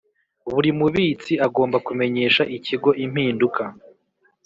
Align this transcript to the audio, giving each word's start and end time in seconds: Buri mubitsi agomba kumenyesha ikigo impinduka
Buri 0.51 0.69
mubitsi 0.79 1.33
agomba 1.47 1.77
kumenyesha 1.87 2.43
ikigo 2.57 2.89
impinduka 3.05 3.63